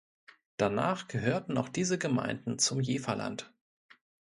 Danach 0.57 1.07
gehörten 1.07 1.59
auch 1.59 1.69
diese 1.69 1.99
Gemeinden 1.99 2.57
zum 2.57 2.81
Jeverland. 2.81 3.53